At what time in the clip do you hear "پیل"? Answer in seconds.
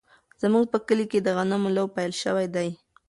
1.95-2.11